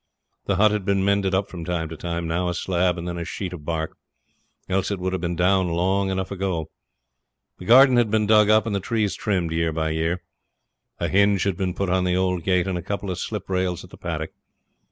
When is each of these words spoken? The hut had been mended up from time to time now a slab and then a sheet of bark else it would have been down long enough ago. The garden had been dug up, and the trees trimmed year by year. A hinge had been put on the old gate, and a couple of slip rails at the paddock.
The 0.47 0.55
hut 0.55 0.71
had 0.71 0.83
been 0.83 1.05
mended 1.05 1.35
up 1.35 1.47
from 1.47 1.63
time 1.63 1.87
to 1.89 1.95
time 1.95 2.27
now 2.27 2.49
a 2.49 2.55
slab 2.55 2.97
and 2.97 3.07
then 3.07 3.19
a 3.19 3.23
sheet 3.23 3.53
of 3.53 3.65
bark 3.65 3.95
else 4.67 4.89
it 4.89 4.97
would 4.99 5.13
have 5.13 5.21
been 5.21 5.35
down 5.35 5.67
long 5.69 6.09
enough 6.09 6.31
ago. 6.31 6.71
The 7.59 7.65
garden 7.65 7.97
had 7.97 8.09
been 8.09 8.25
dug 8.25 8.49
up, 8.49 8.65
and 8.65 8.73
the 8.75 8.79
trees 8.79 9.13
trimmed 9.13 9.51
year 9.51 9.71
by 9.71 9.91
year. 9.91 10.23
A 10.99 11.07
hinge 11.07 11.43
had 11.43 11.55
been 11.55 11.75
put 11.75 11.91
on 11.91 12.03
the 12.03 12.15
old 12.17 12.43
gate, 12.43 12.65
and 12.65 12.79
a 12.79 12.81
couple 12.81 13.11
of 13.11 13.19
slip 13.19 13.47
rails 13.47 13.83
at 13.83 13.91
the 13.91 13.95
paddock. 13.97 14.31